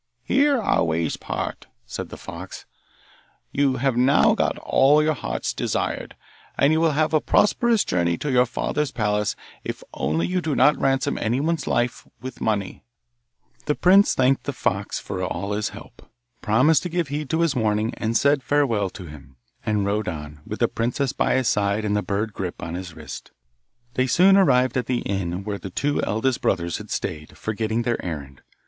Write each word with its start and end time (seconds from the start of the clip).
'Here 0.23 0.59
our 0.59 0.83
ways 0.83 1.15
part,' 1.15 1.67
said 1.85 2.09
the 2.09 2.17
fox. 2.17 2.65
'You 3.51 3.75
have 3.75 3.95
now 3.95 4.33
got 4.33 4.57
all 4.57 4.97
that 4.97 5.03
your 5.03 5.13
heart 5.13 5.53
desired, 5.55 6.15
and 6.57 6.73
you 6.73 6.81
will 6.81 6.93
have 6.93 7.13
a 7.13 7.21
prosperous 7.21 7.83
journey 7.85 8.17
to 8.17 8.31
your 8.31 8.47
father's 8.47 8.91
palace 8.91 9.35
if 9.63 9.83
only 9.93 10.25
you 10.25 10.41
do 10.41 10.55
not 10.55 10.75
ransom 10.79 11.19
anyone's 11.19 11.67
life 11.67 12.07
with 12.19 12.41
money.' 12.41 12.83
The 13.65 13.75
prince 13.75 14.15
thanked 14.15 14.45
the 14.45 14.53
fox 14.53 14.97
for 14.97 15.23
all 15.23 15.51
his 15.51 15.69
help, 15.69 16.09
promised 16.41 16.81
to 16.81 16.89
give 16.89 17.09
heed 17.09 17.29
to 17.29 17.41
his 17.41 17.53
warning, 17.55 17.93
said 18.15 18.41
farewell 18.41 18.89
to 18.89 19.05
him, 19.05 19.35
and 19.63 19.85
rode 19.85 20.07
on, 20.07 20.41
with 20.47 20.61
the 20.61 20.67
princess 20.67 21.13
by 21.13 21.35
his 21.35 21.47
side 21.47 21.85
and 21.85 21.95
the 21.95 22.01
bird 22.01 22.33
Grip 22.33 22.63
on 22.63 22.73
his 22.73 22.95
wrist. 22.95 23.29
They 23.93 24.07
soon 24.07 24.35
arrived 24.35 24.77
at 24.77 24.87
the 24.87 25.01
inn 25.01 25.43
where 25.43 25.59
the 25.59 25.69
two 25.69 26.01
eldest 26.01 26.41
brothers 26.41 26.79
had 26.79 26.89
stayed, 26.89 27.37
forgetting 27.37 27.83
their 27.83 28.03
errand. 28.03 28.41